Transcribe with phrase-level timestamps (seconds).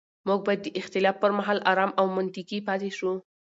[0.27, 3.11] موږ باید د اختلاف پر مهال ارام او منطقي پاتې شو